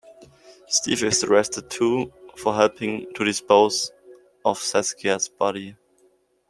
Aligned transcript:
Steve 0.67 1.03
is 1.03 1.23
arrested 1.23 1.69
too 1.69 2.11
for 2.35 2.55
helping 2.55 3.05
to 3.13 3.23
dispose 3.23 3.91
of 4.43 4.57
Saskia's 4.57 5.29
body. 5.29 5.75